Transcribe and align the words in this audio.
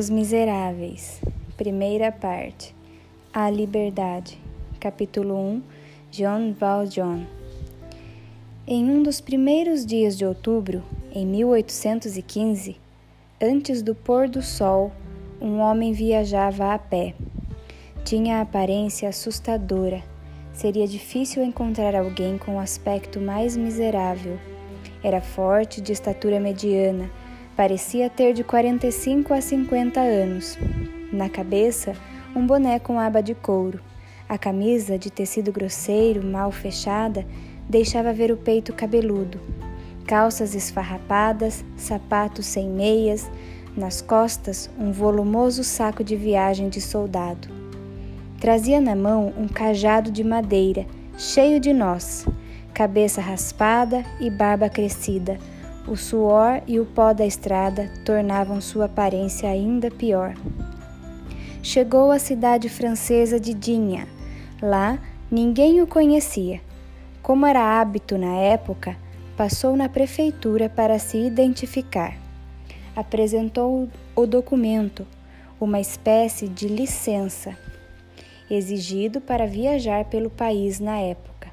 Os 0.00 0.08
Miseráveis, 0.08 1.20
primeira 1.58 2.10
parte. 2.10 2.74
A 3.34 3.50
Liberdade, 3.50 4.38
capítulo 4.80 5.34
1, 5.36 5.62
John 6.10 6.54
Valjean. 6.58 7.26
Em 8.66 8.88
um 8.88 9.02
dos 9.02 9.20
primeiros 9.20 9.84
dias 9.84 10.16
de 10.16 10.24
outubro, 10.24 10.82
em 11.12 11.26
1815, 11.26 12.78
antes 13.42 13.82
do 13.82 13.94
pôr 13.94 14.26
do 14.26 14.40
sol, 14.40 14.90
um 15.38 15.58
homem 15.58 15.92
viajava 15.92 16.72
a 16.72 16.78
pé. 16.78 17.14
Tinha 18.02 18.38
a 18.38 18.40
aparência 18.40 19.06
assustadora. 19.06 20.02
Seria 20.54 20.88
difícil 20.88 21.42
encontrar 21.42 21.94
alguém 21.94 22.38
com 22.38 22.56
o 22.56 22.58
aspecto 22.58 23.20
mais 23.20 23.54
miserável. 23.54 24.38
Era 25.04 25.20
forte, 25.20 25.78
de 25.78 25.92
estatura 25.92 26.40
mediana 26.40 27.10
Parecia 27.60 28.08
ter 28.08 28.32
de 28.32 28.42
45 28.42 29.34
a 29.34 29.40
50 29.42 30.00
anos. 30.00 30.56
Na 31.12 31.28
cabeça, 31.28 31.92
um 32.34 32.46
boné 32.46 32.78
com 32.78 32.98
aba 32.98 33.22
de 33.22 33.34
couro. 33.34 33.78
A 34.26 34.38
camisa, 34.38 34.98
de 34.98 35.10
tecido 35.10 35.52
grosseiro, 35.52 36.24
mal 36.24 36.50
fechada, 36.50 37.22
deixava 37.68 38.14
ver 38.14 38.32
o 38.32 38.36
peito 38.38 38.72
cabeludo. 38.72 39.38
Calças 40.06 40.54
esfarrapadas, 40.54 41.62
sapatos 41.76 42.46
sem 42.46 42.66
meias, 42.66 43.30
nas 43.76 44.00
costas, 44.00 44.70
um 44.78 44.90
volumoso 44.90 45.62
saco 45.62 46.02
de 46.02 46.16
viagem 46.16 46.70
de 46.70 46.80
soldado. 46.80 47.48
Trazia 48.40 48.80
na 48.80 48.96
mão 48.96 49.34
um 49.36 49.46
cajado 49.46 50.10
de 50.10 50.24
madeira, 50.24 50.86
cheio 51.18 51.60
de 51.60 51.74
nós, 51.74 52.24
cabeça 52.72 53.20
raspada 53.20 54.02
e 54.18 54.30
barba 54.30 54.70
crescida 54.70 55.36
o 55.90 55.96
suor 55.96 56.62
e 56.68 56.78
o 56.78 56.86
pó 56.86 57.12
da 57.12 57.26
estrada 57.26 57.90
tornavam 58.04 58.60
sua 58.60 58.84
aparência 58.84 59.50
ainda 59.50 59.90
pior. 59.90 60.34
Chegou 61.64 62.12
à 62.12 62.18
cidade 62.20 62.68
francesa 62.68 63.40
de 63.40 63.52
Dinha. 63.52 64.06
Lá, 64.62 65.00
ninguém 65.28 65.82
o 65.82 65.88
conhecia. 65.88 66.60
Como 67.20 67.44
era 67.44 67.80
hábito 67.80 68.16
na 68.16 68.36
época, 68.36 68.96
passou 69.36 69.76
na 69.76 69.88
prefeitura 69.88 70.68
para 70.68 70.96
se 71.00 71.18
identificar. 71.18 72.16
Apresentou 72.94 73.88
o 74.14 74.26
documento, 74.26 75.04
uma 75.60 75.80
espécie 75.80 76.46
de 76.46 76.68
licença, 76.68 77.58
exigido 78.48 79.20
para 79.20 79.44
viajar 79.44 80.04
pelo 80.04 80.30
país 80.30 80.78
na 80.78 80.98
época. 80.98 81.50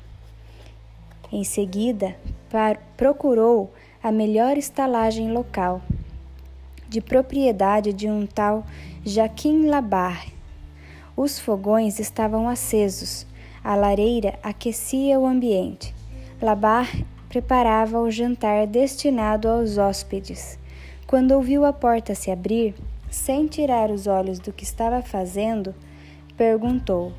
Em 1.31 1.43
seguida, 1.43 2.15
procurou 2.95 3.73
a 4.07 4.11
melhor 4.11 4.57
estalagem 4.57 5.33
local, 5.33 5.81
de 6.87 7.01
propriedade 7.01 7.91
de 7.91 8.07
um 8.07 8.25
tal 8.25 8.65
Jaquim 9.03 9.65
Labarre. 9.65 10.31
Os 11.13 11.37
fogões 11.37 11.99
estavam 11.99 12.47
acesos, 12.47 13.27
a 13.61 13.75
lareira 13.75 14.39
aquecia 14.41 15.19
o 15.19 15.25
ambiente. 15.25 15.93
Labarre 16.41 17.05
preparava 17.27 17.99
o 17.99 18.09
jantar 18.09 18.65
destinado 18.65 19.49
aos 19.49 19.77
hóspedes. 19.77 20.57
Quando 21.05 21.33
ouviu 21.33 21.65
a 21.65 21.73
porta 21.73 22.15
se 22.15 22.31
abrir, 22.31 22.75
sem 23.11 23.45
tirar 23.45 23.91
os 23.91 24.07
olhos 24.07 24.39
do 24.39 24.53
que 24.53 24.63
estava 24.63 25.01
fazendo, 25.01 25.75
perguntou: 26.37 27.11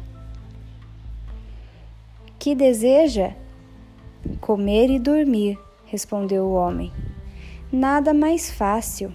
Que 2.38 2.54
deseja? 2.54 3.32
Comer 4.40 4.88
e 4.88 4.98
dormir 4.98 5.67
respondeu 5.90 6.44
o 6.44 6.54
homem. 6.54 6.92
Nada 7.72 8.14
mais 8.14 8.50
fácil. 8.50 9.12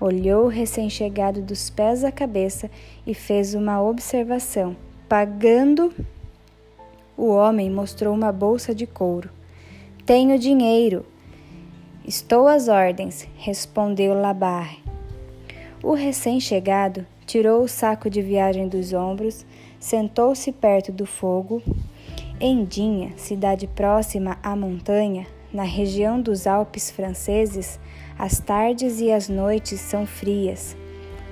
Olhou 0.00 0.44
o 0.44 0.48
recém-chegado 0.48 1.40
dos 1.40 1.70
pés 1.70 2.04
à 2.04 2.10
cabeça 2.10 2.70
e 3.06 3.14
fez 3.14 3.54
uma 3.54 3.80
observação. 3.80 4.76
Pagando. 5.08 5.92
O 7.16 7.28
homem 7.28 7.70
mostrou 7.70 8.14
uma 8.14 8.32
bolsa 8.32 8.74
de 8.74 8.86
couro. 8.86 9.30
Tenho 10.04 10.38
dinheiro. 10.38 11.06
Estou 12.04 12.48
às 12.48 12.66
ordens, 12.66 13.28
respondeu 13.36 14.12
Labarre. 14.12 14.82
O 15.82 15.94
recém-chegado 15.94 17.06
tirou 17.26 17.62
o 17.62 17.68
saco 17.68 18.10
de 18.10 18.20
viagem 18.20 18.66
dos 18.66 18.92
ombros, 18.92 19.46
sentou-se 19.78 20.50
perto 20.50 20.90
do 20.90 21.06
fogo. 21.06 21.62
Em 22.40 22.64
Dinha, 22.64 23.12
cidade 23.16 23.68
próxima 23.68 24.36
à 24.42 24.56
montanha, 24.56 25.26
na 25.52 25.64
região 25.64 26.20
dos 26.20 26.46
Alpes 26.46 26.90
franceses, 26.90 27.78
as 28.18 28.38
tardes 28.38 29.00
e 29.00 29.12
as 29.12 29.28
noites 29.28 29.80
são 29.80 30.06
frias. 30.06 30.76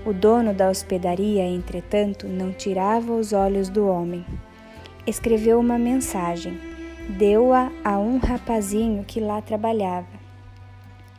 O 0.04 0.12
dono 0.12 0.54
da 0.54 0.70
hospedaria, 0.70 1.46
entretanto, 1.46 2.26
não 2.26 2.52
tirava 2.52 3.12
os 3.12 3.32
olhos 3.32 3.68
do 3.68 3.86
homem. 3.86 4.24
Escreveu 5.06 5.60
uma 5.60 5.78
mensagem, 5.78 6.58
deu-a 7.18 7.70
a 7.84 7.98
um 7.98 8.18
rapazinho 8.18 9.04
que 9.04 9.20
lá 9.20 9.40
trabalhava. 9.42 10.08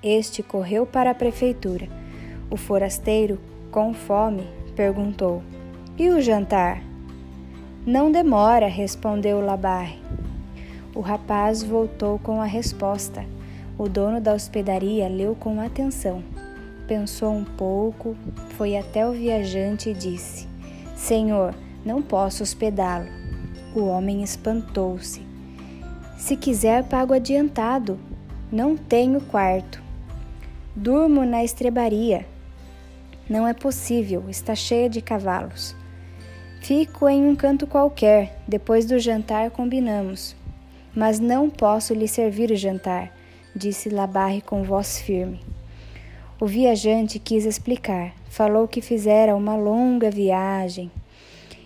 Este 0.04 0.42
correu 0.42 0.86
para 0.86 1.12
a 1.12 1.16
prefeitura. 1.16 1.88
O 2.50 2.58
forasteiro, 2.58 3.40
com 3.72 3.94
fome, 3.94 4.48
perguntou: 4.76 5.44
E 5.98 6.10
o 6.10 6.20
jantar? 6.22 6.82
Não 7.86 8.12
demora, 8.12 8.68
respondeu 8.68 9.42
Labarre. 9.42 10.01
O 10.94 11.00
rapaz 11.00 11.64
voltou 11.64 12.20
com 12.20 12.42
a 12.42 12.46
resposta. 12.46 13.26
O 13.78 13.88
dono 13.88 14.20
da 14.20 14.34
hospedaria 14.34 15.08
leu 15.08 15.36
com 15.36 15.62
atenção. 15.62 16.22
Pensou 16.86 17.34
um 17.34 17.46
pouco, 17.46 18.16
foi 18.58 18.76
até 18.76 19.08
o 19.08 19.14
viajante 19.14 19.90
e 19.90 19.94
disse: 19.94 20.48
Senhor, 20.96 21.56
não 21.86 22.02
posso 22.02 22.44
hospedá-lo. 22.44 23.08
O 23.74 23.86
homem 23.86 24.22
espantou-se. 24.22 25.26
Se 26.18 26.36
quiser, 26.36 26.84
pago 26.84 27.14
adiantado. 27.14 27.98
Não 28.52 28.76
tenho 28.76 29.22
quarto. 29.22 29.82
Durmo 30.76 31.26
na 31.26 31.42
estrebaria. 31.42 32.26
Não 33.30 33.48
é 33.48 33.54
possível, 33.54 34.26
está 34.30 34.54
cheia 34.54 34.90
de 34.90 35.02
cavalos. 35.02 35.74
Fico 36.62 37.08
em 37.08 37.26
um 37.26 37.36
canto 37.36 37.66
qualquer, 37.66 38.44
depois 38.46 38.86
do 38.86 39.00
jantar 39.00 39.50
combinamos. 39.52 40.36
Mas 40.94 41.22
não 41.22 41.50
posso 41.50 41.94
lhe 41.94 42.08
servir 42.08 42.52
o 42.52 42.56
jantar, 42.56 43.16
disse 43.56 43.90
Labarre 43.90 44.42
com 44.42 44.62
voz 44.64 45.00
firme. 45.00 45.40
O 46.38 46.46
viajante 46.46 47.18
quis 47.18 47.46
explicar. 47.46 48.14
Falou 48.30 48.68
que 48.68 48.82
fizera 48.82 49.36
uma 49.36 49.56
longa 49.56 50.12
viagem. 50.12 50.92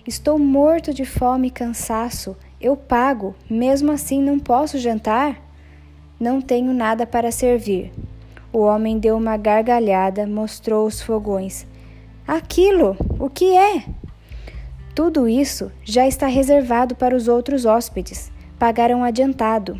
Estou 0.05 0.37
morto 0.37 0.93
de 0.93 1.05
fome 1.05 1.47
e 1.47 1.51
cansaço. 1.51 2.35
Eu 2.61 2.77
pago, 2.77 3.33
mesmo 3.49 3.91
assim 3.91 4.21
não 4.21 4.37
posso 4.37 4.77
jantar? 4.77 5.41
Não 6.19 6.39
tenho 6.39 6.71
nada 6.71 7.07
para 7.07 7.31
servir. 7.31 7.91
O 8.53 8.59
homem 8.59 8.99
deu 8.99 9.17
uma 9.17 9.37
gargalhada, 9.37 10.27
mostrou 10.27 10.85
os 10.85 11.01
fogões. 11.01 11.65
Aquilo, 12.27 12.95
o 13.19 13.27
que 13.27 13.55
é? 13.55 13.85
Tudo 14.93 15.27
isso 15.27 15.71
já 15.83 16.07
está 16.07 16.27
reservado 16.27 16.95
para 16.95 17.15
os 17.15 17.27
outros 17.27 17.65
hóspedes 17.65 18.34
pagaram 18.57 19.03
adiantado. 19.03 19.79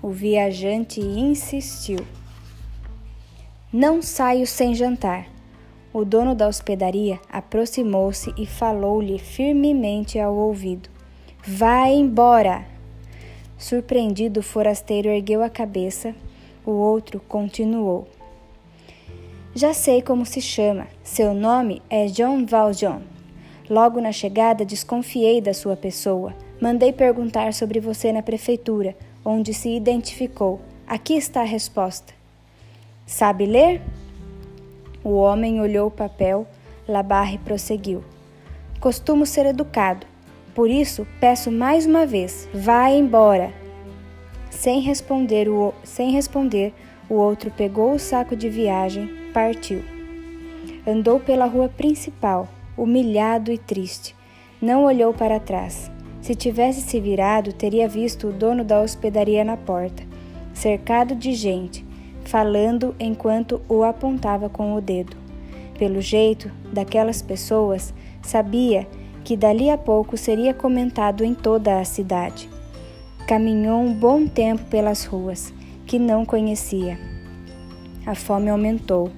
O 0.00 0.10
viajante 0.10 1.00
insistiu. 1.00 1.98
Não 3.72 4.02
saio 4.02 4.46
sem 4.46 4.74
jantar. 4.74 5.26
O 5.92 6.04
dono 6.04 6.34
da 6.34 6.48
hospedaria 6.48 7.20
aproximou-se 7.30 8.32
e 8.36 8.46
falou-lhe 8.46 9.18
firmemente 9.18 10.18
ao 10.18 10.34
ouvido: 10.34 10.88
Vá 11.46 11.86
embora! 11.88 12.64
Surpreendido, 13.58 14.40
o 14.40 14.42
forasteiro 14.42 15.08
ergueu 15.08 15.42
a 15.42 15.50
cabeça. 15.50 16.14
O 16.64 16.70
outro 16.70 17.20
continuou: 17.20 18.08
Já 19.54 19.74
sei 19.74 20.00
como 20.02 20.24
se 20.24 20.40
chama. 20.40 20.86
Seu 21.02 21.34
nome 21.34 21.82
é 21.90 22.06
John 22.06 22.46
Valjean. 22.46 23.02
Logo 23.68 24.00
na 24.00 24.12
chegada, 24.12 24.64
desconfiei 24.64 25.40
da 25.40 25.54
sua 25.54 25.76
pessoa. 25.76 26.34
Mandei 26.62 26.92
perguntar 26.92 27.52
sobre 27.52 27.80
você 27.80 28.12
na 28.12 28.22
prefeitura, 28.22 28.94
onde 29.24 29.52
se 29.52 29.68
identificou. 29.68 30.60
Aqui 30.86 31.14
está 31.14 31.40
a 31.40 31.44
resposta. 31.44 32.14
Sabe 33.04 33.46
ler? 33.46 33.82
O 35.02 35.16
homem 35.16 35.60
olhou 35.60 35.88
o 35.88 35.90
papel. 35.90 36.46
Labarre 36.86 37.36
prosseguiu. 37.38 38.04
Costumo 38.78 39.26
ser 39.26 39.44
educado. 39.46 40.06
Por 40.54 40.70
isso, 40.70 41.04
peço 41.18 41.50
mais 41.50 41.84
uma 41.84 42.06
vez: 42.06 42.48
vá 42.54 42.88
embora. 42.90 43.52
Sem 44.48 44.78
responder, 44.82 45.48
o, 45.48 45.74
sem 45.82 46.12
responder, 46.12 46.72
o 47.10 47.14
outro 47.14 47.50
pegou 47.50 47.92
o 47.92 47.98
saco 47.98 48.36
de 48.36 48.48
viagem, 48.48 49.10
partiu. 49.34 49.82
Andou 50.86 51.18
pela 51.18 51.46
rua 51.46 51.68
principal, 51.68 52.48
humilhado 52.78 53.50
e 53.50 53.58
triste. 53.58 54.14
Não 54.60 54.84
olhou 54.84 55.12
para 55.12 55.40
trás. 55.40 55.91
Se 56.22 56.36
tivesse 56.36 56.80
se 56.80 57.00
virado, 57.00 57.52
teria 57.52 57.88
visto 57.88 58.28
o 58.28 58.32
dono 58.32 58.62
da 58.62 58.80
hospedaria 58.80 59.44
na 59.44 59.56
porta, 59.56 60.04
cercado 60.54 61.16
de 61.16 61.32
gente, 61.32 61.84
falando 62.24 62.94
enquanto 62.98 63.60
o 63.68 63.82
apontava 63.82 64.48
com 64.48 64.74
o 64.74 64.80
dedo. 64.80 65.16
pelo 65.78 66.00
jeito 66.00 66.48
daquelas 66.72 67.20
pessoas, 67.20 67.92
sabia 68.22 68.86
que 69.24 69.36
dali 69.36 69.68
a 69.68 69.76
pouco 69.76 70.16
seria 70.16 70.54
comentado 70.54 71.24
em 71.24 71.34
toda 71.34 71.80
a 71.80 71.84
cidade. 71.84 72.48
Caminhou 73.26 73.80
um 73.80 73.92
bom 73.92 74.28
tempo 74.28 74.62
pelas 74.66 75.04
ruas, 75.04 75.52
que 75.84 75.98
não 75.98 76.24
conhecia. 76.24 76.96
A 78.06 78.14
fome 78.14 78.48
aumentou. 78.48 79.10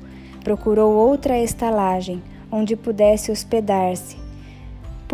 Procurou 0.43 0.95
outra 0.95 1.39
estalagem 1.39 2.23
onde 2.51 2.77
pudesse 2.77 3.31
hospedar-se. 3.31 4.24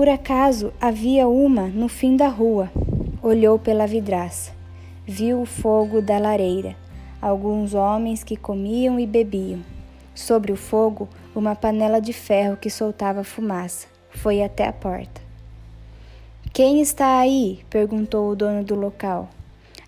Por 0.00 0.08
acaso 0.08 0.72
havia 0.80 1.28
uma 1.28 1.66
no 1.66 1.86
fim 1.86 2.16
da 2.16 2.26
rua. 2.26 2.72
Olhou 3.22 3.58
pela 3.58 3.86
vidraça. 3.86 4.50
Viu 5.06 5.42
o 5.42 5.44
fogo 5.44 6.00
da 6.00 6.18
lareira, 6.18 6.74
alguns 7.20 7.74
homens 7.74 8.24
que 8.24 8.34
comiam 8.34 8.98
e 8.98 9.06
bebiam. 9.06 9.60
Sobre 10.14 10.52
o 10.52 10.56
fogo, 10.56 11.06
uma 11.34 11.54
panela 11.54 12.00
de 12.00 12.14
ferro 12.14 12.56
que 12.56 12.70
soltava 12.70 13.22
fumaça. 13.22 13.88
Foi 14.08 14.42
até 14.42 14.66
a 14.66 14.72
porta. 14.72 15.20
Quem 16.50 16.80
está 16.80 17.18
aí? 17.18 17.60
perguntou 17.68 18.30
o 18.30 18.34
dono 18.34 18.64
do 18.64 18.74
local. 18.74 19.28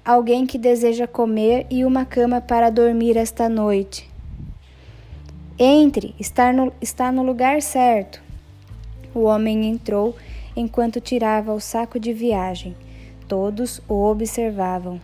Alguém 0.04 0.44
que 0.44 0.58
deseja 0.58 1.06
comer 1.06 1.66
e 1.70 1.86
uma 1.86 2.04
cama 2.04 2.38
para 2.38 2.68
dormir 2.68 3.16
esta 3.16 3.48
noite. 3.48 4.10
Entre, 5.58 6.14
está 6.20 6.52
no, 6.52 6.70
está 6.82 7.10
no 7.10 7.22
lugar 7.22 7.62
certo. 7.62 8.21
O 9.14 9.24
homem 9.24 9.66
entrou 9.66 10.16
enquanto 10.56 11.00
tirava 11.00 11.52
o 11.52 11.60
saco 11.60 12.00
de 12.00 12.12
viagem. 12.12 12.74
Todos 13.28 13.80
o 13.88 14.04
observavam. 14.04 15.00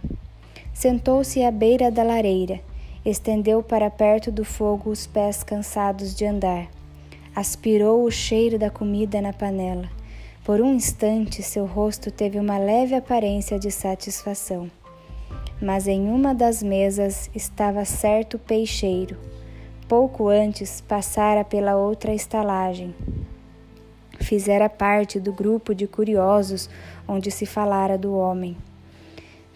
Sentou-se 0.73 1.43
à 1.43 1.51
beira 1.51 1.91
da 1.91 2.03
lareira, 2.03 2.61
estendeu 3.05 3.63
para 3.63 3.91
perto 3.91 4.31
do 4.31 4.45
fogo 4.45 4.91
os 4.91 5.07
pés 5.07 5.43
cansados 5.43 6.15
de 6.15 6.25
andar. 6.25 6.69
Aspirou 7.35 8.05
o 8.05 8.11
cheiro 8.11 8.59
da 8.59 8.71
comida 8.71 9.21
na 9.21 9.33
panela. 9.33 9.89
Por 10.45 10.61
um 10.61 10.75
instante, 10.75 11.43
seu 11.43 11.67
rosto 11.67 12.11
teve 12.11 12.39
uma 12.39 12.59
leve 12.59 12.95
aparência 12.95 13.59
de 13.59 13.71
satisfação. 13.71 14.71
Mas 15.61 15.87
em 15.87 16.09
uma 16.09 16.35
das 16.35 16.63
mesas 16.63 17.31
estava 17.35 17.85
certo 17.85 18.39
peixeiro. 18.39 19.17
Pouco 19.87 20.29
antes, 20.29 20.81
passara 20.81 21.45
pela 21.45 21.77
outra 21.77 22.15
estalagem. 22.15 22.95
Fizera 24.19 24.69
parte 24.69 25.19
do 25.19 25.33
grupo 25.33 25.75
de 25.75 25.87
curiosos 25.87 26.69
onde 27.07 27.31
se 27.31 27.47
falara 27.47 27.97
do 27.97 28.15
homem. 28.15 28.57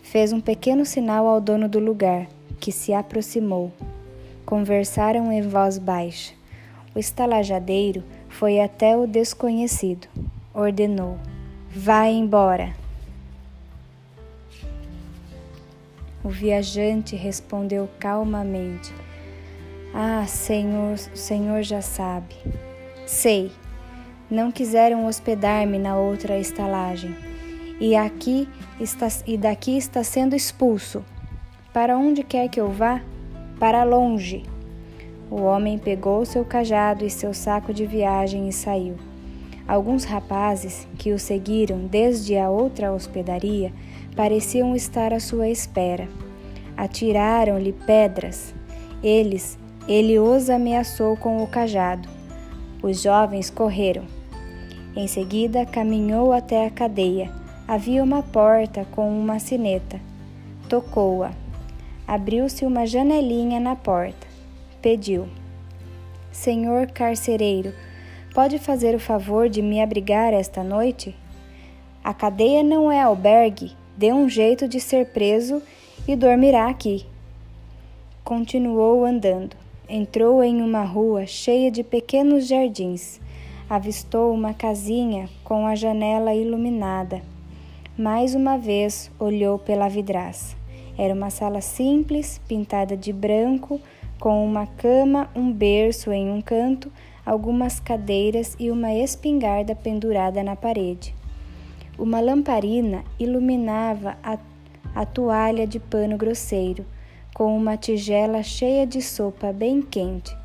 Fez 0.02 0.32
um 0.32 0.40
pequeno 0.40 0.84
sinal 0.84 1.26
ao 1.26 1.40
dono 1.40 1.68
do 1.68 1.78
lugar, 1.78 2.26
que 2.58 2.72
se 2.72 2.92
aproximou. 2.92 3.72
Conversaram 4.46 5.30
em 5.32 5.42
voz 5.42 5.78
baixa. 5.78 6.34
O 6.94 6.98
estalajadeiro 6.98 8.02
foi 8.28 8.60
até 8.60 8.96
o 8.96 9.06
desconhecido 9.06 10.08
ordenou: 10.54 11.18
Vá 11.74 12.06
embora. 12.06 12.74
O 16.22 16.28
viajante 16.28 17.16
respondeu 17.16 17.88
calmamente: 17.98 18.92
Ah, 19.94 20.26
Senhor, 20.26 20.94
o 20.94 21.16
Senhor 21.16 21.62
já 21.62 21.80
sabe. 21.80 22.36
Sei. 23.06 23.50
Não 24.32 24.50
quiseram 24.50 25.04
hospedar-me 25.04 25.78
na 25.78 25.94
outra 25.98 26.38
estalagem. 26.38 27.14
E 27.78 27.94
aqui 27.94 28.48
está 28.80 29.06
e 29.26 29.36
daqui 29.36 29.76
está 29.76 30.02
sendo 30.02 30.34
expulso. 30.34 31.04
Para 31.70 31.98
onde 31.98 32.22
quer 32.22 32.48
que 32.48 32.58
eu 32.58 32.70
vá? 32.70 33.02
Para 33.60 33.84
longe. 33.84 34.42
O 35.30 35.42
homem 35.42 35.76
pegou 35.76 36.24
seu 36.24 36.46
cajado 36.46 37.04
e 37.04 37.10
seu 37.10 37.34
saco 37.34 37.74
de 37.74 37.84
viagem 37.84 38.48
e 38.48 38.54
saiu. 38.54 38.96
Alguns 39.68 40.04
rapazes 40.04 40.88
que 40.96 41.12
o 41.12 41.18
seguiram 41.18 41.80
desde 41.86 42.34
a 42.38 42.48
outra 42.48 42.90
hospedaria 42.90 43.70
pareciam 44.16 44.74
estar 44.74 45.12
à 45.12 45.20
sua 45.20 45.50
espera. 45.50 46.08
Atiraram-lhe 46.74 47.74
pedras. 47.74 48.54
Eles, 49.04 49.58
ele 49.86 50.18
os 50.18 50.48
ameaçou 50.48 51.18
com 51.18 51.42
o 51.42 51.46
cajado. 51.46 52.08
Os 52.82 53.02
jovens 53.02 53.50
correram. 53.50 54.21
Em 54.94 55.06
seguida, 55.06 55.64
caminhou 55.64 56.32
até 56.32 56.66
a 56.66 56.70
cadeia. 56.70 57.30
Havia 57.66 58.02
uma 58.02 58.22
porta 58.22 58.86
com 58.90 59.08
uma 59.08 59.38
sineta. 59.38 60.00
Tocou-a. 60.68 61.32
Abriu-se 62.06 62.64
uma 62.66 62.86
janelinha 62.86 63.58
na 63.58 63.74
porta. 63.74 64.26
Pediu: 64.80 65.28
Senhor 66.30 66.88
carcereiro, 66.88 67.72
Pode 68.34 68.58
fazer 68.58 68.94
o 68.94 68.98
favor 68.98 69.50
de 69.50 69.60
me 69.60 69.82
abrigar 69.82 70.32
esta 70.32 70.64
noite? 70.64 71.14
A 72.02 72.14
cadeia 72.14 72.62
não 72.62 72.90
é 72.90 72.98
albergue, 72.98 73.72
dê 73.94 74.10
um 74.10 74.26
jeito 74.26 74.66
de 74.66 74.80
ser 74.80 75.08
preso 75.08 75.62
e 76.08 76.16
dormirá 76.16 76.70
aqui. 76.70 77.04
Continuou 78.24 79.04
andando. 79.04 79.54
Entrou 79.86 80.42
em 80.42 80.62
uma 80.62 80.82
rua 80.82 81.26
cheia 81.26 81.70
de 81.70 81.82
pequenos 81.82 82.46
jardins. 82.46 83.20
Avistou 83.68 84.32
uma 84.34 84.52
casinha 84.52 85.28
com 85.44 85.66
a 85.66 85.74
janela 85.74 86.34
iluminada. 86.34 87.22
Mais 87.96 88.34
uma 88.34 88.58
vez 88.58 89.10
olhou 89.18 89.58
pela 89.58 89.88
vidraça. 89.88 90.56
Era 90.96 91.14
uma 91.14 91.30
sala 91.30 91.60
simples, 91.60 92.40
pintada 92.46 92.96
de 92.96 93.12
branco, 93.12 93.80
com 94.18 94.44
uma 94.44 94.66
cama, 94.66 95.28
um 95.34 95.50
berço 95.50 96.12
em 96.12 96.30
um 96.30 96.40
canto, 96.40 96.92
algumas 97.24 97.80
cadeiras 97.80 98.56
e 98.58 98.70
uma 98.70 98.92
espingarda 98.92 99.74
pendurada 99.74 100.42
na 100.42 100.54
parede. 100.54 101.14
Uma 101.98 102.20
lamparina 102.20 103.04
iluminava 103.18 104.16
a, 104.22 104.38
a 104.94 105.06
toalha 105.06 105.66
de 105.66 105.78
pano 105.78 106.16
grosseiro, 106.16 106.84
com 107.34 107.56
uma 107.56 107.76
tigela 107.76 108.42
cheia 108.42 108.86
de 108.86 109.00
sopa 109.00 109.52
bem 109.52 109.80
quente. 109.80 110.36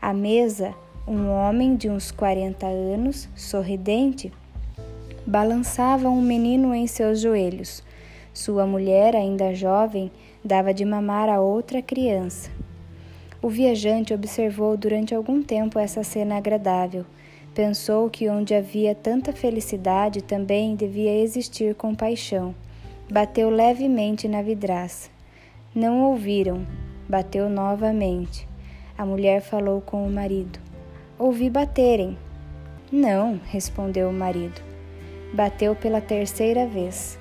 À 0.00 0.12
mesa, 0.12 0.74
um 1.06 1.28
homem 1.30 1.74
de 1.74 1.90
uns 1.90 2.12
40 2.12 2.64
anos, 2.66 3.28
sorridente, 3.34 4.32
balançava 5.26 6.08
um 6.08 6.22
menino 6.22 6.72
em 6.72 6.86
seus 6.86 7.20
joelhos. 7.20 7.82
Sua 8.32 8.66
mulher, 8.66 9.16
ainda 9.16 9.54
jovem, 9.54 10.12
dava 10.44 10.72
de 10.72 10.84
mamar 10.84 11.28
a 11.28 11.40
outra 11.40 11.82
criança. 11.82 12.50
O 13.42 13.48
viajante 13.48 14.14
observou 14.14 14.76
durante 14.76 15.12
algum 15.14 15.42
tempo 15.42 15.78
essa 15.78 16.04
cena 16.04 16.36
agradável. 16.36 17.04
Pensou 17.52 18.08
que 18.08 18.30
onde 18.30 18.54
havia 18.54 18.94
tanta 18.94 19.32
felicidade 19.32 20.22
também 20.22 20.76
devia 20.76 21.18
existir 21.18 21.74
compaixão. 21.74 22.54
Bateu 23.10 23.50
levemente 23.50 24.28
na 24.28 24.40
vidraça. 24.40 25.10
Não 25.74 26.02
ouviram. 26.04 26.64
Bateu 27.08 27.50
novamente. 27.50 28.48
A 28.96 29.04
mulher 29.04 29.42
falou 29.42 29.80
com 29.80 30.06
o 30.06 30.10
marido. 30.10 30.71
Ouvi 31.18 31.50
baterem. 31.50 32.16
Não, 32.90 33.38
respondeu 33.44 34.08
o 34.08 34.12
marido. 34.12 34.60
Bateu 35.32 35.74
pela 35.74 36.00
terceira 36.00 36.66
vez. 36.66 37.18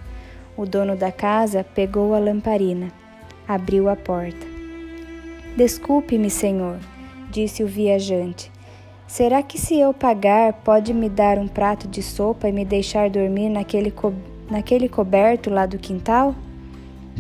O 0.56 0.66
dono 0.66 0.96
da 0.96 1.12
casa 1.12 1.64
pegou 1.64 2.14
a 2.14 2.20
lamparina, 2.20 2.90
abriu 3.48 3.90
a 3.90 3.96
porta. 3.96 4.46
Desculpe-me, 5.56 6.30
senhor, 6.30 6.78
disse 7.30 7.64
o 7.64 7.68
viajante. 7.68 8.52
Será 9.06 9.44
que 9.44 9.60
se 9.60 9.78
eu 9.78 9.94
pagar 9.94 10.54
pode 10.54 10.94
me 10.94 11.10
dar 11.10 11.38
um 11.38 11.48
prato 11.48 11.88
de 11.88 12.02
sopa 12.02 12.48
e 12.48 12.52
me 12.54 12.64
deixar 12.64 13.10
dormir 13.10 13.50
naquele, 13.50 13.92
co 13.92 14.14
naquele 14.50 14.88
coberto 14.88 15.50
lá 15.50 15.66
do 15.66 15.78
quintal? 15.78 16.34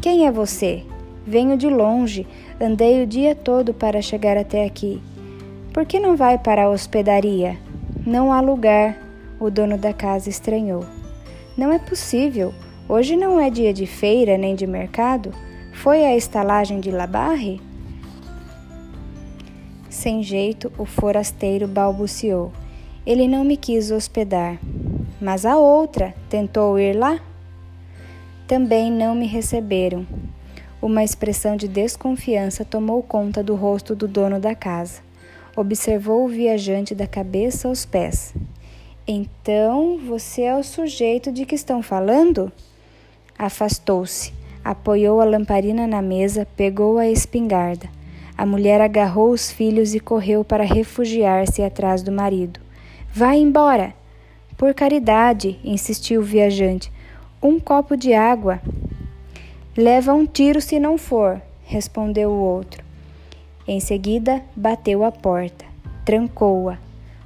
Quem 0.01 0.25
é 0.25 0.31
você? 0.31 0.83
Venho 1.27 1.57
de 1.57 1.67
longe, 1.67 2.25
andei 2.59 3.03
o 3.03 3.07
dia 3.07 3.35
todo 3.35 3.73
para 3.73 4.01
chegar 4.01 4.37
até 4.37 4.65
aqui. 4.65 5.01
Por 5.73 5.85
que 5.85 6.01
não 6.01 6.17
vai 6.17 6.37
para 6.37 6.65
a 6.65 6.69
hospedaria? 6.69 7.57
Não 8.05 8.33
há 8.33 8.41
lugar, 8.41 8.97
o 9.39 9.49
dono 9.49 9.77
da 9.77 9.93
casa 9.93 10.29
estranhou. 10.29 10.83
Não 11.57 11.71
é 11.71 11.79
possível. 11.79 12.53
Hoje 12.89 13.15
não 13.15 13.39
é 13.39 13.49
dia 13.49 13.73
de 13.73 13.85
feira 13.85 14.37
nem 14.37 14.53
de 14.53 14.67
mercado. 14.67 15.33
Foi 15.71 16.03
a 16.03 16.13
estalagem 16.13 16.81
de 16.81 16.91
Labarre? 16.91 17.61
Sem 19.89 20.21
jeito, 20.21 20.69
o 20.77 20.83
forasteiro 20.83 21.69
balbuciou. 21.69 22.51
Ele 23.05 23.25
não 23.25 23.45
me 23.45 23.55
quis 23.55 23.91
hospedar. 23.91 24.59
Mas 25.21 25.45
a 25.45 25.55
outra 25.55 26.13
tentou 26.29 26.77
ir 26.77 26.97
lá? 26.97 27.17
Também 28.45 28.91
não 28.91 29.15
me 29.15 29.25
receberam. 29.25 30.05
Uma 30.81 31.01
expressão 31.01 31.55
de 31.55 31.69
desconfiança 31.69 32.65
tomou 32.65 33.01
conta 33.01 33.41
do 33.41 33.55
rosto 33.55 33.95
do 33.95 34.05
dono 34.05 34.37
da 34.37 34.53
casa. 34.53 35.10
Observou 35.55 36.23
o 36.23 36.29
viajante 36.29 36.95
da 36.95 37.05
cabeça 37.05 37.67
aos 37.67 37.85
pés. 37.85 38.33
Então, 39.05 39.97
você 39.97 40.43
é 40.43 40.55
o 40.55 40.63
sujeito 40.63 41.29
de 41.31 41.45
que 41.45 41.55
estão 41.55 41.83
falando? 41.83 42.49
Afastou-se, 43.37 44.33
apoiou 44.63 45.19
a 45.19 45.25
lamparina 45.25 45.85
na 45.85 46.01
mesa, 46.01 46.47
pegou 46.55 46.97
a 46.97 47.07
espingarda 47.07 47.89
A 48.37 48.45
mulher 48.45 48.79
agarrou 48.79 49.31
os 49.31 49.51
filhos 49.51 49.93
e 49.93 49.99
correu 49.99 50.43
para 50.45 50.63
refugiar-se 50.63 51.61
atrás 51.61 52.01
do 52.01 52.11
marido. 52.11 52.59
Vai 53.13 53.37
embora! 53.37 53.93
Por 54.57 54.73
caridade, 54.73 55.59
insistiu 55.63 56.21
o 56.21 56.23
viajante. 56.23 56.91
Um 57.41 57.59
copo 57.59 57.97
de 57.97 58.13
água. 58.13 58.61
Leva 59.75 60.13
um 60.13 60.25
tiro 60.25 60.61
se 60.61 60.79
não 60.79 60.97
for, 60.97 61.41
respondeu 61.63 62.29
o 62.29 62.39
outro. 62.39 62.90
Em 63.67 63.79
seguida, 63.79 64.41
bateu 64.55 65.03
a 65.03 65.11
porta, 65.11 65.65
trancou-a. 66.03 66.79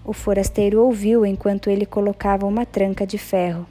O 0.03 0.11
forasteiro 0.13 0.83
ouviu 0.83 1.25
enquanto 1.25 1.69
ele 1.69 1.85
colocava 1.85 2.45
uma 2.45 2.65
tranca 2.65 3.07
de 3.07 3.17
ferro. 3.17 3.65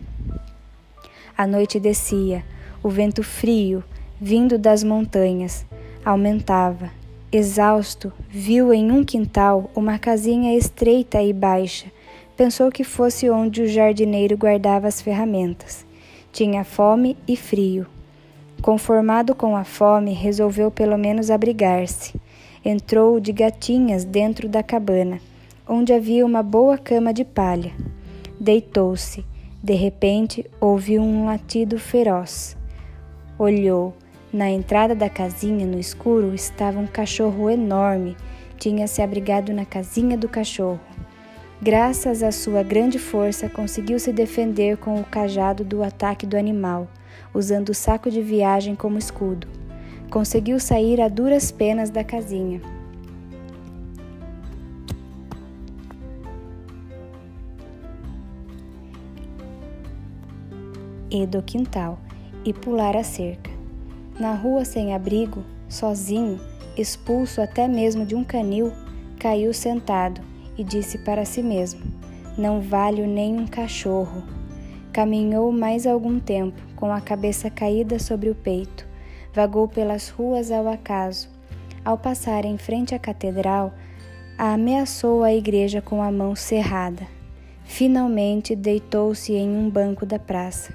A 1.36 1.46
noite 1.46 1.78
descia, 1.78 2.44
o 2.82 2.88
vento 2.88 3.22
frio, 3.22 3.84
vindo 4.20 4.58
das 4.58 4.82
montanhas, 4.82 5.66
aumentava. 6.04 6.90
Exausto, 7.30 8.12
viu 8.28 8.72
em 8.72 8.90
um 8.90 9.04
quintal 9.04 9.70
uma 9.74 9.98
casinha 9.98 10.56
estreita 10.56 11.20
e 11.20 11.32
baixa. 11.32 11.86
Pensou 12.36 12.70
que 12.70 12.84
fosse 12.84 13.28
onde 13.28 13.62
o 13.62 13.66
jardineiro 13.66 14.36
guardava 14.36 14.88
as 14.88 15.02
ferramentas. 15.02 15.84
Tinha 16.32 16.64
fome 16.64 17.16
e 17.28 17.36
frio. 17.36 17.86
Conformado 18.62 19.34
com 19.34 19.56
a 19.56 19.64
fome, 19.64 20.12
resolveu 20.12 20.70
pelo 20.70 20.96
menos 20.96 21.30
abrigar-se. 21.30 22.14
Entrou 22.66 23.20
de 23.20 23.30
gatinhas 23.30 24.06
dentro 24.06 24.48
da 24.48 24.62
cabana, 24.62 25.20
onde 25.68 25.92
havia 25.92 26.24
uma 26.24 26.42
boa 26.42 26.78
cama 26.78 27.12
de 27.12 27.22
palha. 27.22 27.70
Deitou-se. 28.40 29.22
De 29.62 29.74
repente, 29.74 30.46
ouviu 30.58 31.02
um 31.02 31.26
latido 31.26 31.78
feroz. 31.78 32.56
Olhou. 33.38 33.94
Na 34.32 34.48
entrada 34.48 34.94
da 34.94 35.10
casinha, 35.10 35.66
no 35.66 35.78
escuro, 35.78 36.34
estava 36.34 36.78
um 36.78 36.86
cachorro 36.86 37.50
enorme. 37.50 38.16
Tinha 38.58 38.86
se 38.86 39.02
abrigado 39.02 39.52
na 39.52 39.66
casinha 39.66 40.16
do 40.16 40.26
cachorro. 40.26 40.80
Graças 41.60 42.22
à 42.22 42.32
sua 42.32 42.62
grande 42.62 42.98
força, 42.98 43.46
conseguiu 43.46 43.98
se 43.98 44.10
defender 44.10 44.78
com 44.78 44.98
o 44.98 45.04
cajado 45.04 45.64
do 45.64 45.82
ataque 45.82 46.24
do 46.24 46.34
animal, 46.34 46.88
usando 47.34 47.68
o 47.68 47.74
saco 47.74 48.10
de 48.10 48.22
viagem 48.22 48.74
como 48.74 48.96
escudo 48.96 49.63
conseguiu 50.10 50.60
sair 50.60 51.00
a 51.00 51.08
duras 51.08 51.50
penas 51.50 51.90
da 51.90 52.04
casinha. 52.04 52.60
E 61.10 61.26
do 61.26 61.42
quintal 61.42 61.98
e 62.44 62.52
pular 62.52 62.96
a 62.96 63.04
cerca. 63.04 63.50
Na 64.18 64.34
rua 64.34 64.64
sem 64.64 64.94
abrigo, 64.94 65.44
sozinho, 65.68 66.40
expulso 66.76 67.40
até 67.40 67.68
mesmo 67.68 68.04
de 68.04 68.14
um 68.14 68.24
canil, 68.24 68.72
caiu 69.18 69.52
sentado 69.52 70.20
e 70.56 70.64
disse 70.64 70.98
para 70.98 71.24
si 71.24 71.42
mesmo: 71.42 71.82
Não 72.36 72.60
valho 72.60 73.06
nem 73.06 73.38
um 73.38 73.46
cachorro. 73.46 74.22
Caminhou 74.92 75.50
mais 75.50 75.86
algum 75.86 76.20
tempo, 76.20 76.60
com 76.76 76.92
a 76.92 77.00
cabeça 77.00 77.50
caída 77.50 77.98
sobre 77.98 78.30
o 78.30 78.34
peito 78.34 78.93
vagou 79.34 79.66
pelas 79.66 80.08
ruas 80.08 80.52
ao 80.52 80.68
acaso. 80.68 81.28
Ao 81.84 81.98
passar 81.98 82.44
em 82.44 82.56
frente 82.56 82.94
à 82.94 82.98
catedral, 82.98 83.74
ameaçou 84.38 85.24
a 85.24 85.34
igreja 85.34 85.82
com 85.82 86.00
a 86.00 86.10
mão 86.10 86.36
cerrada. 86.36 87.06
Finalmente 87.64 88.54
deitou-se 88.54 89.32
em 89.32 89.50
um 89.50 89.68
banco 89.68 90.06
da 90.06 90.18
praça. 90.18 90.72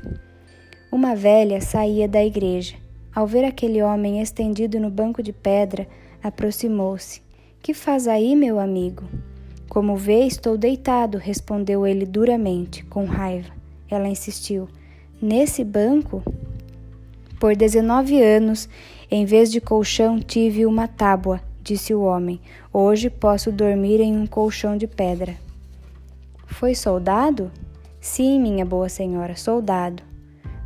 Uma 0.91 1.15
velha 1.15 1.61
saía 1.61 2.07
da 2.07 2.23
igreja. 2.23 2.75
Ao 3.15 3.25
ver 3.25 3.45
aquele 3.45 3.81
homem 3.81 4.21
estendido 4.21 4.79
no 4.79 4.89
banco 4.89 5.23
de 5.23 5.31
pedra, 5.31 5.87
aproximou-se. 6.21 7.21
Que 7.61 7.73
faz 7.73 8.07
aí, 8.07 8.35
meu 8.35 8.59
amigo? 8.59 9.03
Como 9.69 9.95
vê, 9.95 10.25
estou 10.25 10.57
deitado, 10.57 11.17
respondeu 11.17 11.85
ele 11.85 12.05
duramente, 12.05 12.83
com 12.85 13.05
raiva. 13.05 13.51
Ela 13.89 14.07
insistiu: 14.07 14.67
Nesse 15.21 15.63
banco? 15.63 16.23
Por 17.39 17.55
dezenove 17.55 18.21
anos, 18.21 18.67
em 19.09 19.23
vez 19.23 19.49
de 19.49 19.61
colchão, 19.61 20.19
tive 20.19 20.65
uma 20.65 20.89
tábua, 20.89 21.39
disse 21.63 21.93
o 21.93 22.01
homem. 22.01 22.41
Hoje 22.73 23.09
posso 23.09 23.49
dormir 23.49 24.01
em 24.01 24.13
um 24.13 24.27
colchão 24.27 24.75
de 24.75 24.85
pedra. 24.85 25.37
Foi 26.47 26.75
soldado? 26.75 27.49
Sim, 28.01 28.41
minha 28.41 28.65
boa 28.65 28.89
senhora, 28.89 29.37
soldado. 29.37 30.03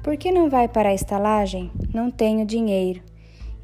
Por 0.02 0.18
que 0.18 0.32
não 0.32 0.50
vai 0.50 0.68
para 0.68 0.90
a 0.90 0.94
estalagem? 0.96 1.70
Não 1.94 2.10
tenho 2.10 2.44
dinheiro. 2.44 3.02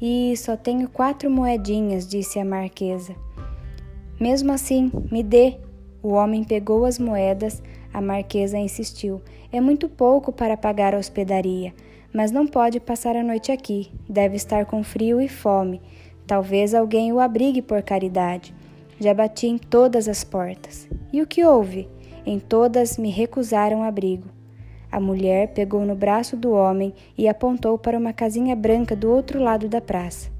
E 0.00 0.32
só 0.36 0.56
tenho 0.56 0.88
quatro 0.88 1.28
moedinhas, 1.28 2.06
disse 2.06 2.38
a 2.38 2.44
marquesa. 2.44 3.16
Mesmo 4.20 4.52
assim, 4.52 4.88
me 5.10 5.24
dê. 5.24 5.56
O 6.00 6.10
homem 6.10 6.44
pegou 6.44 6.84
as 6.84 6.96
moedas, 6.96 7.60
a 7.92 8.00
marquesa 8.00 8.56
insistiu. 8.56 9.20
É 9.50 9.60
muito 9.60 9.88
pouco 9.88 10.30
para 10.30 10.56
pagar 10.56 10.94
a 10.94 10.98
hospedaria 10.98 11.74
mas 12.12 12.30
não 12.30 12.46
pode 12.46 12.80
passar 12.80 13.16
a 13.16 13.22
noite 13.22 13.52
aqui. 13.52 13.90
Deve 14.08 14.36
estar 14.36 14.66
com 14.66 14.82
frio 14.82 15.20
e 15.20 15.28
fome. 15.28 15.80
Talvez 16.26 16.74
alguém 16.74 17.12
o 17.12 17.20
abrigue 17.20 17.62
por 17.62 17.82
caridade. 17.82 18.54
Já 18.98 19.14
bati 19.14 19.46
em 19.46 19.58
todas 19.58 20.08
as 20.08 20.22
portas. 20.22 20.88
E 21.12 21.22
o 21.22 21.26
que 21.26 21.44
houve? 21.44 21.88
Em 22.26 22.38
todas 22.38 22.98
me 22.98 23.10
recusaram 23.10 23.82
abrigo. 23.82 24.28
A 24.92 24.98
mulher 24.98 25.48
pegou 25.54 25.86
no 25.86 25.94
braço 25.94 26.36
do 26.36 26.52
homem 26.52 26.92
e 27.16 27.28
apontou 27.28 27.78
para 27.78 27.98
uma 27.98 28.12
casinha 28.12 28.56
branca 28.56 28.96
do 28.96 29.10
outro 29.10 29.40
lado 29.40 29.68
da 29.68 29.80
praça. 29.80 30.30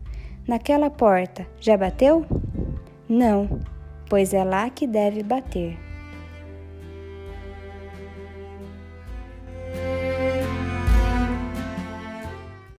Naquela 0.46 0.90
porta, 0.90 1.46
já 1.60 1.76
bateu? 1.76 2.26
Não, 3.08 3.60
pois 4.08 4.34
é 4.34 4.42
lá 4.42 4.68
que 4.68 4.86
deve 4.86 5.22
bater. 5.22 5.89